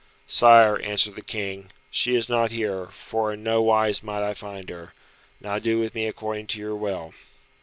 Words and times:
"Sire," 0.25 0.79
answered 0.79 1.13
the 1.13 1.39
knight, 1.55 1.67
"she 1.91 2.15
is 2.15 2.27
not 2.27 2.49
here, 2.49 2.87
for 2.87 3.31
in 3.33 3.43
no 3.43 3.61
wise 3.61 4.01
might 4.01 4.27
I 4.27 4.33
find 4.33 4.67
her. 4.71 4.95
Now 5.39 5.59
do 5.59 5.77
with 5.77 5.93
me 5.93 6.07
according 6.07 6.47
to 6.47 6.59
your 6.59 6.75
will." 6.75 7.13